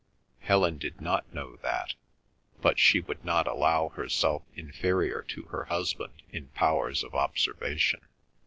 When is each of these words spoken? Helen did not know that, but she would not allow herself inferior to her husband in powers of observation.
Helen 0.39 0.79
did 0.79 0.99
not 0.99 1.31
know 1.31 1.57
that, 1.57 1.93
but 2.59 2.79
she 2.79 3.01
would 3.01 3.23
not 3.23 3.45
allow 3.45 3.89
herself 3.89 4.41
inferior 4.55 5.21
to 5.27 5.43
her 5.43 5.65
husband 5.65 6.23
in 6.31 6.47
powers 6.47 7.03
of 7.03 7.13
observation. 7.13 8.01